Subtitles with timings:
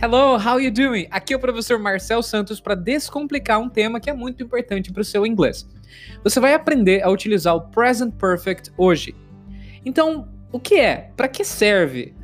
[0.00, 1.08] Hello, how you doing?
[1.10, 5.00] Aqui é o professor Marcel Santos para descomplicar um tema que é muito importante para
[5.00, 5.68] o seu inglês.
[6.22, 9.12] Você vai aprender a utilizar o present perfect hoje.
[9.84, 11.10] Então, o que é?
[11.16, 12.14] Para que serve?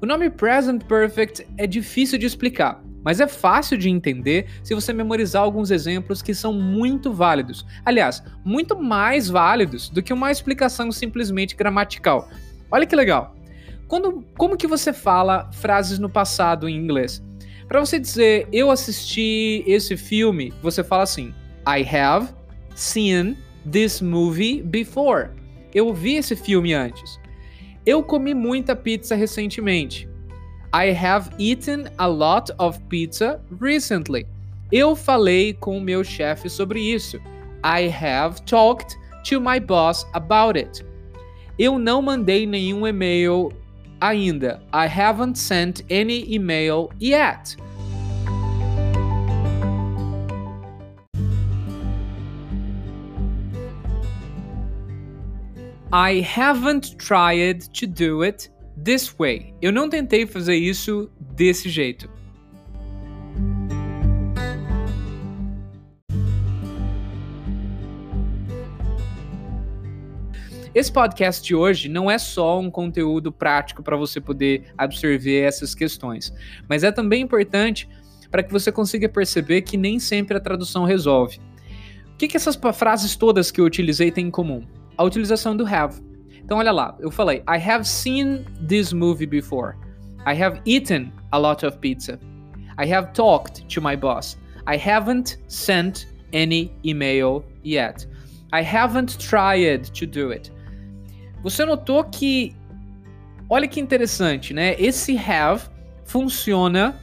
[0.00, 4.92] O nome present perfect é difícil de explicar, mas é fácil de entender se você
[4.92, 7.66] memorizar alguns exemplos que são muito válidos.
[7.84, 12.28] Aliás, muito mais válidos do que uma explicação simplesmente gramatical.
[12.70, 13.34] Olha que legal.
[13.88, 17.24] Quando, como que você fala frases no passado em inglês?
[17.68, 21.34] Para você dizer eu assisti esse filme, você fala assim:
[21.66, 22.28] I have
[22.74, 23.36] seen
[23.70, 25.30] this movie before.
[25.74, 27.18] Eu vi esse filme antes.
[27.84, 30.08] Eu comi muita pizza recentemente.
[30.74, 34.26] I have eaten a lot of pizza recently.
[34.70, 37.18] Eu falei com o meu chefe sobre isso.
[37.64, 38.96] I have talked
[39.28, 40.84] to my boss about it.
[41.58, 43.52] Eu não mandei nenhum e-mail
[44.00, 44.60] ainda.
[44.72, 47.56] I haven't sent any email yet.
[55.92, 59.54] I haven't tried to do it this way.
[59.62, 62.15] Eu não tentei fazer isso desse jeito.
[70.76, 75.74] Esse podcast de hoje não é só um conteúdo prático para você poder absorver essas
[75.74, 76.30] questões,
[76.68, 77.88] mas é também importante
[78.30, 81.40] para que você consiga perceber que nem sempre a tradução resolve.
[82.12, 84.66] O que, que essas frases todas que eu utilizei têm em comum?
[84.98, 85.98] A utilização do have.
[86.44, 89.76] Então, olha lá, eu falei: I have seen this movie before.
[90.26, 92.20] I have eaten a lot of pizza.
[92.78, 94.36] I have talked to my boss.
[94.68, 98.06] I haven't sent any email yet.
[98.52, 100.52] I haven't tried to do it.
[101.42, 102.54] Você notou que,
[103.48, 104.74] olha que interessante, né?
[104.78, 105.64] Esse have
[106.04, 106.98] funciona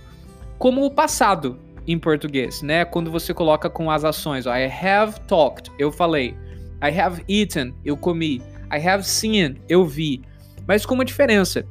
[0.57, 2.85] como o passado em português, né?
[2.85, 6.35] Quando você coloca com as ações, ó, I have talked, eu falei.
[6.81, 8.41] I have eaten, eu comi.
[8.71, 10.21] I have seen, eu vi.
[10.67, 11.65] Mas com uma diferença.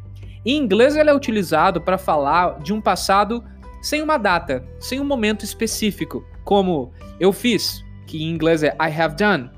[0.44, 3.44] Em inglês ele é utilizado para falar de um passado
[3.80, 9.00] sem uma data, sem um momento específico, como eu fiz, que em inglês é I
[9.00, 9.50] have done.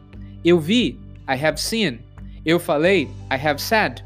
[0.45, 2.01] Eu vi, I have seen.
[2.45, 4.05] Eu falei, I have said.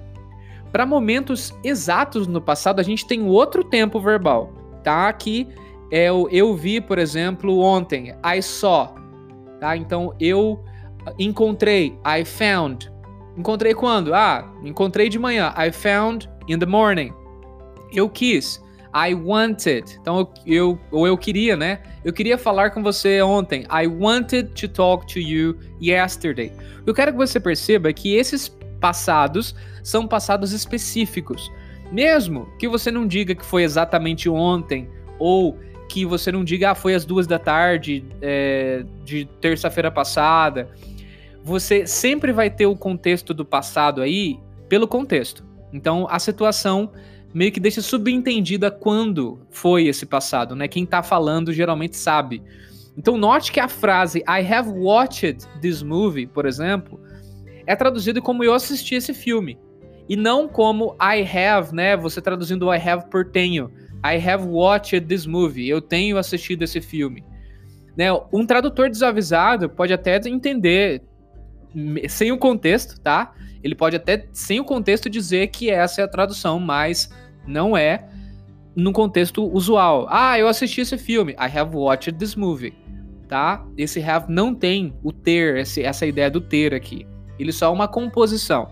[0.71, 4.53] Para momentos exatos no passado, a gente tem outro tempo verbal,
[4.84, 5.09] tá?
[5.09, 5.49] Aqui
[5.91, 8.94] é o eu vi, por exemplo, ontem, I saw,
[9.59, 9.76] tá?
[9.76, 10.62] Então eu
[11.19, 12.93] encontrei, I found.
[13.37, 14.15] Encontrei quando?
[14.15, 17.12] Ah, encontrei de manhã, I found in the morning.
[17.93, 18.62] Eu quis,
[18.94, 19.99] I wanted.
[20.00, 21.81] Então eu, ou eu queria, né?
[22.04, 23.66] Eu queria falar com você ontem.
[23.71, 26.53] I wanted to talk to you yesterday.
[26.87, 28.49] Eu quero que você perceba que esses
[28.81, 31.50] passados são passados específicos.
[31.91, 34.88] Mesmo que você não diga que foi exatamente ontem,
[35.19, 40.70] ou que você não diga, ah, foi às duas da tarde é, de terça-feira passada,
[41.43, 44.38] você sempre vai ter o contexto do passado aí
[44.69, 45.43] pelo contexto.
[45.72, 46.93] Então a situação
[47.32, 50.66] meio que deixa subentendida quando foi esse passado, né?
[50.68, 52.42] Quem tá falando geralmente sabe.
[52.96, 57.00] Então note que a frase I have watched this movie, por exemplo,
[57.66, 59.58] é traduzido como eu assisti esse filme.
[60.08, 61.96] E não como I have, né?
[61.96, 63.70] Você traduzindo I have por tenho.
[64.02, 65.68] I have watched this movie.
[65.68, 67.22] Eu tenho assistido esse filme.
[67.96, 68.06] Né?
[68.32, 71.02] Um tradutor desavisado pode até entender
[72.08, 73.34] sem o contexto, tá?
[73.62, 77.10] Ele pode até, sem o contexto, dizer que essa é a tradução, mas
[77.46, 78.08] não é
[78.74, 80.06] no contexto usual.
[80.10, 81.32] Ah, eu assisti esse filme.
[81.32, 82.74] I have watched this movie.
[83.26, 83.64] Tá?
[83.76, 87.06] Esse have não tem o ter, esse, essa ideia do ter aqui.
[87.38, 88.70] Ele só é uma composição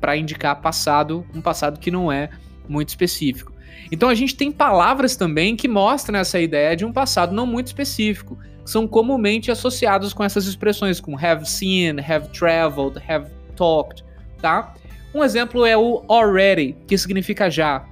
[0.00, 2.30] para indicar passado, um passado que não é
[2.68, 3.52] muito específico.
[3.90, 7.68] Então a gente tem palavras também que mostram essa ideia de um passado não muito
[7.68, 14.04] específico, que são comumente associados com essas expressões, como have seen, have traveled, have talked,
[14.40, 14.74] tá?
[15.14, 17.84] Um exemplo é o already, que significa já.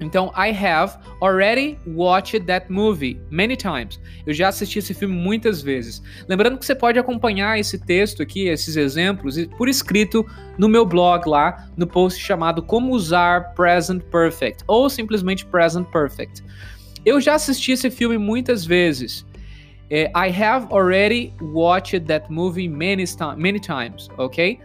[0.00, 4.00] Então, I have already watched that movie many times.
[4.26, 6.02] Eu já assisti esse filme muitas vezes.
[6.28, 10.26] Lembrando que você pode acompanhar esse texto aqui, esses exemplos, por escrito
[10.58, 16.42] no meu blog lá, no post chamado Como Usar Present Perfect, ou simplesmente Present Perfect.
[17.04, 19.24] Eu já assisti esse filme muitas vezes.
[19.90, 23.04] É, I have already watched that movie many,
[23.36, 24.58] many times, ok?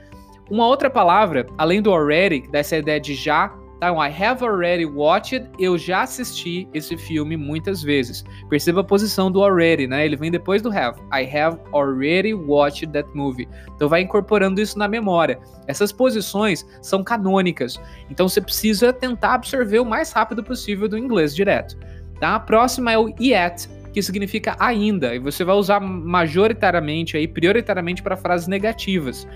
[0.50, 3.92] Uma outra palavra, além do already, dessa ideia de já, Tá?
[3.92, 5.46] I have already watched.
[5.60, 8.24] Eu já assisti esse filme muitas vezes.
[8.50, 10.06] Perceba a posição do already, né?
[10.06, 11.00] Ele vem depois do have.
[11.14, 13.48] I have already watched that movie.
[13.76, 15.40] Então vai incorporando isso na memória.
[15.68, 17.80] Essas posições são canônicas.
[18.10, 21.78] Então você precisa tentar absorver o mais rápido possível do inglês direto.
[22.20, 22.36] Tá?
[22.36, 28.02] A próxima é o yet, que significa ainda, e você vai usar majoritariamente aí, prioritariamente
[28.02, 29.28] para frases negativas.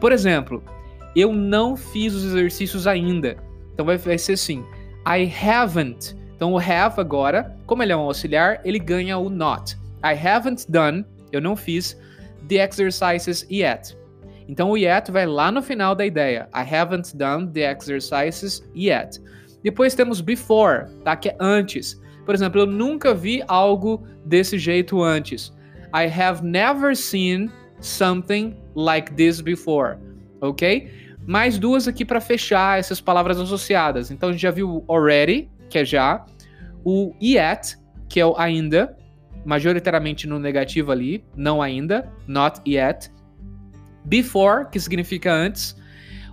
[0.00, 0.62] Por exemplo,
[1.14, 3.36] eu não fiz os exercícios ainda.
[3.74, 4.64] Então vai, vai ser assim:
[5.06, 6.16] I haven't.
[6.34, 9.76] Então o have agora, como ele é um auxiliar, ele ganha o not.
[10.02, 11.98] I haven't done, eu não fiz,
[12.48, 13.96] the exercises yet.
[14.48, 16.48] Então o yet vai lá no final da ideia.
[16.54, 19.20] I haven't done the exercises yet.
[19.62, 21.14] Depois temos before, tá?
[21.14, 22.00] Que é antes.
[22.24, 25.52] Por exemplo, eu nunca vi algo desse jeito antes.
[25.94, 27.50] I have never seen
[27.80, 29.96] something like this before.
[30.40, 30.90] Ok?
[31.26, 34.10] mais duas aqui para fechar essas palavras associadas.
[34.10, 36.24] Então a gente já viu o already, que é já,
[36.84, 37.78] o yet,
[38.08, 38.96] que é o ainda,
[39.44, 43.10] majoritariamente no negativo ali, não ainda, not yet.
[44.04, 45.76] Before, que significa antes,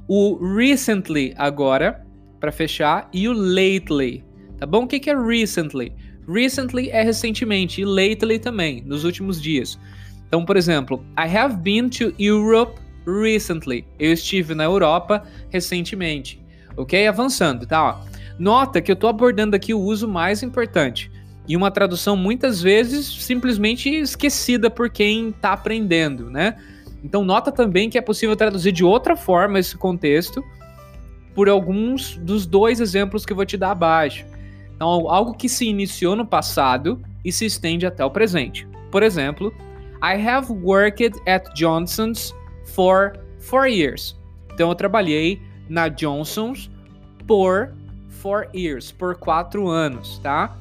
[0.08, 2.06] o recently agora,
[2.40, 4.24] para fechar, e o lately.
[4.58, 4.84] Tá bom?
[4.84, 5.94] O que é recently?
[6.28, 9.80] Recently é recentemente e lately também, nos últimos dias.
[10.28, 13.86] Então, por exemplo, I have been to Europe recently.
[13.98, 16.42] Eu estive na Europa recentemente.
[16.76, 17.08] Ok?
[17.08, 17.84] Avançando, tá?
[17.84, 18.18] Ó.
[18.38, 21.10] Nota que eu estou abordando aqui o uso mais importante.
[21.48, 26.58] E uma tradução muitas vezes simplesmente esquecida por quem está aprendendo, né?
[27.04, 30.44] Então nota também que é possível traduzir de outra forma esse contexto
[31.34, 34.26] por alguns dos dois exemplos que eu vou te dar abaixo.
[34.76, 38.68] Então, algo que se iniciou no passado e se estende até o presente.
[38.92, 39.54] Por exemplo,
[40.02, 42.34] I have worked at Johnson's
[42.66, 44.16] for four years.
[44.54, 46.70] Então eu trabalhei na Johnson's
[47.26, 47.74] por
[48.10, 50.58] four years, por quatro anos, tá?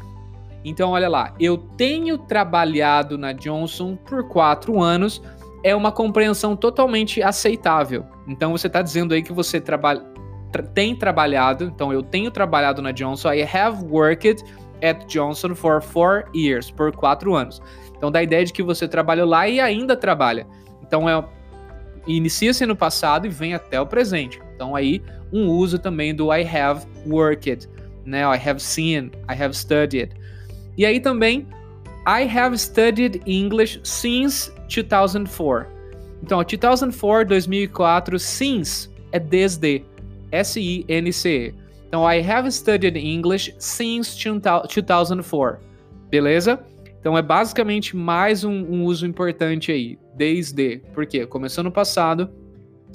[0.65, 5.23] Então olha lá, eu tenho trabalhado na Johnson por quatro anos.
[5.63, 8.05] É uma compreensão totalmente aceitável.
[8.27, 10.03] Então você está dizendo aí que você trabalha,
[10.51, 11.65] tra tem trabalhado.
[11.65, 13.33] Então eu tenho trabalhado na Johnson.
[13.33, 14.43] I have worked
[14.83, 17.61] at Johnson for four years, por quatro anos.
[17.97, 20.47] Então dá a ideia de que você trabalhou lá e ainda trabalha.
[20.83, 21.25] Então é
[22.07, 24.41] inicia-se no passado e vem até o presente.
[24.55, 25.03] Então aí
[25.33, 27.69] um uso também do I have worked,
[28.05, 28.21] né?
[28.21, 30.11] I have seen, I have studied.
[30.77, 31.47] E aí também
[32.07, 35.67] I have studied English since 2004.
[36.23, 39.85] Então, 2004, 2004, since é desde,
[40.31, 41.55] S-I-N-C-E.
[41.89, 45.59] Então, I have studied English since 2004.
[46.11, 46.65] Beleza?
[47.07, 52.29] Então é basicamente mais um, um uso importante aí, desde, porque começou no passado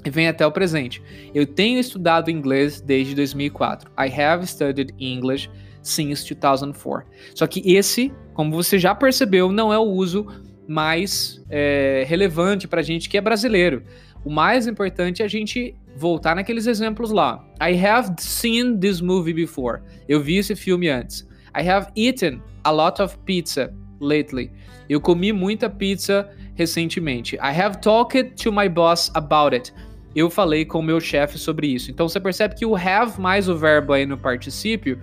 [0.03, 1.01] e vem até o presente.
[1.33, 3.89] Eu tenho estudado inglês desde 2004.
[3.97, 5.49] I have studied English
[5.81, 7.09] since 2004.
[7.33, 10.27] Só que esse, como você já percebeu, não é o uso
[10.67, 13.81] mais é, relevante para gente que é brasileiro.
[14.23, 17.43] O mais importante é a gente voltar naqueles exemplos lá.
[17.59, 19.81] I have seen this movie before.
[20.07, 21.27] Eu vi esse filme antes.
[21.55, 24.51] I have eaten a lot of pizza lately.
[24.87, 27.35] Eu comi muita pizza recentemente.
[27.35, 29.73] I have talked to my boss about it.
[30.15, 31.89] Eu falei com o meu chefe sobre isso.
[31.89, 34.99] Então você percebe que o have mais o verbo aí no particípio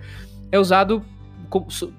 [0.51, 1.03] é usado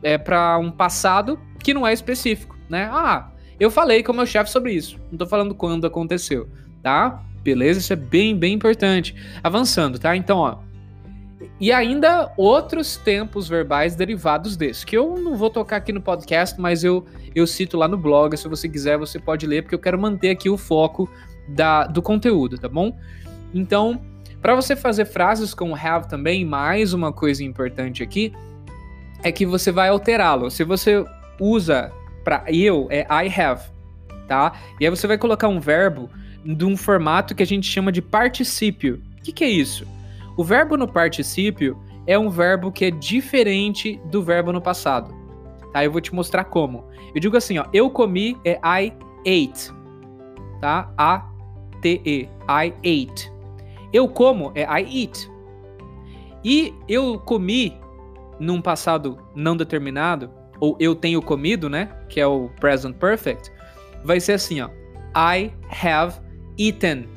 [0.02, 2.88] é, para um passado que não é específico, né?
[2.93, 4.99] Ah, eu falei com o meu chefe sobre isso.
[5.11, 6.49] Não tô falando quando aconteceu,
[6.82, 7.23] tá?
[7.43, 7.81] Beleza?
[7.81, 9.15] Isso é bem, bem importante.
[9.43, 10.17] Avançando, tá?
[10.17, 10.59] Então, ó.
[11.59, 16.58] E ainda outros tempos verbais derivados desse, que eu não vou tocar aqui no podcast,
[16.60, 18.37] mas eu, eu cito lá no blog.
[18.37, 21.08] Se você quiser, você pode ler, porque eu quero manter aqui o foco
[21.49, 22.96] da, do conteúdo, tá bom?
[23.53, 24.01] Então,
[24.41, 28.32] para você fazer frases com have também, mais uma coisa importante aqui
[29.22, 30.51] é que você vai alterá-lo.
[30.51, 31.05] Se você
[31.39, 31.93] usa
[32.25, 33.63] para eu, é I have,
[34.27, 34.53] tá?
[34.79, 36.08] E aí você vai colocar um verbo
[36.44, 39.01] de um formato que a gente chama de particípio.
[39.19, 39.87] O que, que é isso?
[40.37, 45.15] O verbo no particípio é um verbo que é diferente do verbo no passado.
[45.73, 45.85] Tá?
[45.85, 46.85] Eu vou te mostrar como.
[47.15, 49.73] Eu digo assim, ó, eu comi é I ate.
[50.61, 50.93] Tá?
[50.97, 51.27] A
[51.82, 52.29] T E.
[52.49, 53.31] I ate.
[53.93, 55.31] Eu como é I eat.
[56.44, 57.77] E eu comi
[58.39, 63.53] num passado não determinado, ou eu tenho comido, né, que é o present perfect,
[64.03, 64.70] vai ser assim, ó,
[65.15, 66.19] I have
[66.60, 67.08] eaten.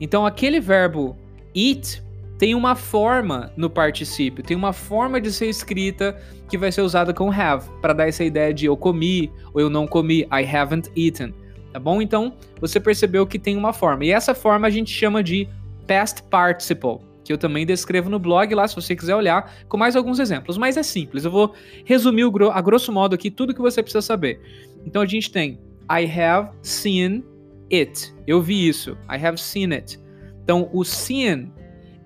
[0.00, 1.16] Então aquele verbo
[1.54, 2.02] eat
[2.38, 6.16] tem uma forma no particípio, tem uma forma de ser escrita
[6.48, 9.68] que vai ser usada com have, para dar essa ideia de eu comi ou eu
[9.68, 11.34] não comi, I haven't eaten,
[11.72, 12.00] tá bom?
[12.00, 14.04] Então, você percebeu que tem uma forma.
[14.04, 15.48] E essa forma a gente chama de
[15.86, 19.96] past participle, que eu também descrevo no blog lá, se você quiser olhar, com mais
[19.96, 20.56] alguns exemplos.
[20.56, 21.52] Mas é simples, eu vou
[21.84, 24.40] resumir a grosso modo aqui tudo que você precisa saber.
[24.86, 25.58] Então a gente tem
[25.90, 27.24] I have seen
[27.72, 28.12] it.
[28.26, 28.92] Eu vi isso.
[29.10, 29.98] I have seen it.
[30.42, 31.52] Então o seen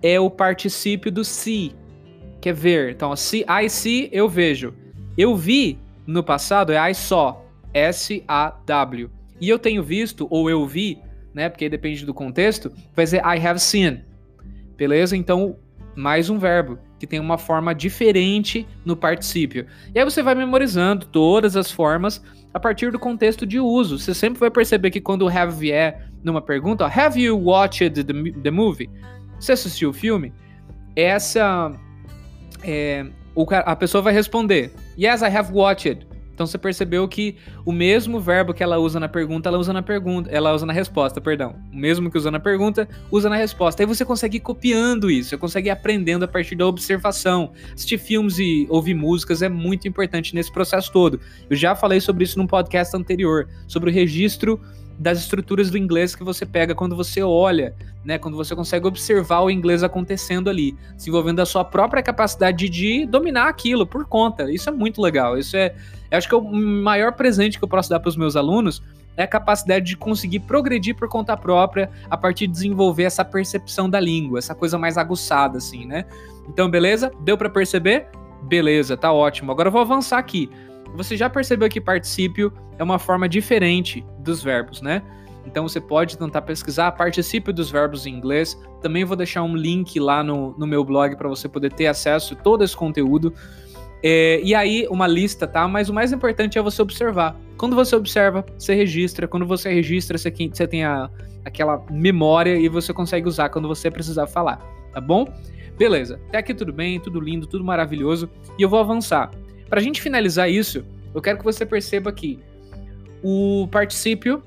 [0.02, 1.74] é o particípio do see,
[2.40, 2.92] que é ver.
[2.92, 4.74] Então, see, I see, eu vejo.
[5.16, 9.10] Eu vi no passado é I saw, S-A-W.
[9.40, 10.98] E eu tenho visto, ou eu vi,
[11.32, 11.48] né?
[11.48, 14.02] Porque depende do contexto, vai ser I have seen.
[14.76, 15.16] Beleza?
[15.16, 15.56] Então,
[15.94, 19.66] mais um verbo que tem uma forma diferente no particípio.
[19.92, 22.22] E aí você vai memorizando todas as formas
[22.54, 23.98] a partir do contexto de uso.
[23.98, 27.90] Você sempre vai perceber que quando o have vier numa pergunta, ó, have you watched
[27.90, 28.04] the,
[28.40, 28.88] the movie?
[29.40, 30.32] Você assistiu o filme?
[30.94, 31.72] Essa
[32.62, 33.04] é,
[33.34, 36.06] o, a pessoa vai responder: Yes, I have watched.
[36.34, 39.82] Então você percebeu que o mesmo verbo que ela usa na pergunta, ela usa na
[39.82, 41.56] pergunta, ela usa na resposta, perdão.
[41.72, 43.82] O mesmo que usa na pergunta, usa na resposta.
[43.82, 47.52] Aí você consegue ir copiando isso, você consegue ir aprendendo a partir da observação.
[47.74, 51.20] Assistir filmes e ouvir músicas é muito importante nesse processo todo.
[51.48, 54.60] Eu já falei sobre isso num podcast anterior, sobre o registro
[54.98, 58.18] das estruturas do inglês que você pega quando você olha, né?
[58.18, 63.48] Quando você consegue observar o inglês acontecendo ali, desenvolvendo a sua própria capacidade de dominar
[63.48, 64.50] aquilo por conta.
[64.50, 65.38] Isso é muito legal.
[65.38, 65.74] Isso é,
[66.10, 68.82] acho que é o maior presente que eu posso dar para os meus alunos
[69.16, 73.88] é a capacidade de conseguir progredir por conta própria a partir de desenvolver essa percepção
[73.88, 76.04] da língua, essa coisa mais aguçada assim, né?
[76.48, 77.12] Então, beleza?
[77.20, 78.06] Deu para perceber?
[78.42, 79.52] Beleza, tá ótimo.
[79.52, 80.50] Agora eu vou avançar aqui.
[80.94, 85.02] Você já percebeu que particípio é uma forma diferente dos verbos, né?
[85.46, 88.58] Então você pode tentar pesquisar particípio dos verbos em inglês.
[88.80, 92.34] Também vou deixar um link lá no, no meu blog para você poder ter acesso
[92.34, 93.32] a todo esse conteúdo.
[94.04, 95.66] É, e aí, uma lista, tá?
[95.68, 97.36] Mas o mais importante é você observar.
[97.56, 99.28] Quando você observa, você registra.
[99.28, 101.08] Quando você registra, você, você tem a,
[101.44, 104.58] aquela memória e você consegue usar quando você precisar falar,
[104.92, 105.26] tá bom?
[105.78, 108.28] Beleza, até aqui tudo bem, tudo lindo, tudo maravilhoso.
[108.58, 109.30] E eu vou avançar.
[109.72, 112.38] Para a gente finalizar isso, eu quero que você perceba que
[113.22, 114.42] o particípio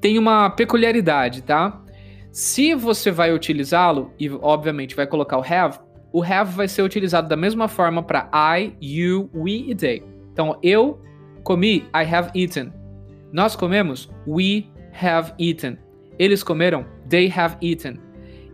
[0.00, 1.84] tem uma peculiaridade, tá?
[2.32, 5.78] Se você vai utilizá-lo, e obviamente vai colocar o have,
[6.10, 10.02] o have vai ser utilizado da mesma forma para I, you, we e they.
[10.32, 10.98] Então, eu
[11.44, 12.72] comi, I have eaten.
[13.30, 14.64] Nós comemos, we
[14.98, 15.76] have eaten.
[16.18, 18.00] Eles comeram, they have eaten.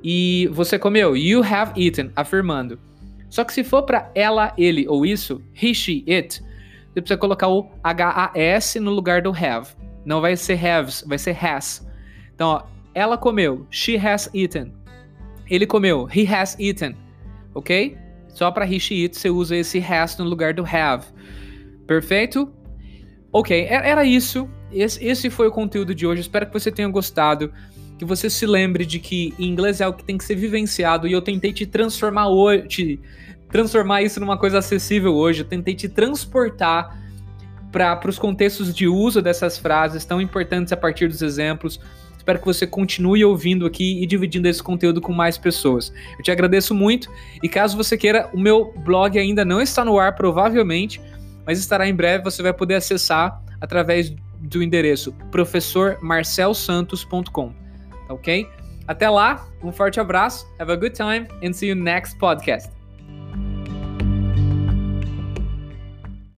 [0.02, 2.80] E você comeu, you have eaten, afirmando.
[3.28, 6.42] Só que se for para ela, ele ou isso, he, she, it,
[6.92, 9.68] você precisa colocar o H-A-S no lugar do have.
[10.04, 11.86] Não vai ser haves, vai ser has.
[12.34, 12.62] Então, ó,
[12.94, 14.72] ela comeu, she has eaten.
[15.50, 16.96] Ele comeu, he has eaten.
[17.54, 17.98] Ok?
[18.28, 21.06] Só para he, she, it, você usa esse has no lugar do have.
[21.86, 22.52] Perfeito?
[23.32, 24.48] Ok, era isso.
[24.72, 26.22] Esse, foi o conteúdo de hoje.
[26.22, 27.52] Espero que você tenha gostado
[27.98, 31.12] que você se lembre de que inglês é algo que tem que ser vivenciado e
[31.12, 32.98] eu tentei te transformar hoje,
[33.50, 37.00] transformar isso numa coisa acessível hoje, eu tentei te transportar
[37.72, 41.80] para os contextos de uso dessas frases tão importantes a partir dos exemplos.
[42.16, 45.92] Espero que você continue ouvindo aqui e dividindo esse conteúdo com mais pessoas.
[46.18, 47.10] Eu te agradeço muito
[47.42, 51.00] e caso você queira, o meu blog ainda não está no ar, provavelmente,
[51.46, 52.22] mas estará em breve.
[52.24, 57.65] Você vai poder acessar através do endereço professormarcelsantos.com
[58.08, 58.48] ok?
[58.86, 62.75] Até lá, um forte abraço, have a good time and see you next podcast.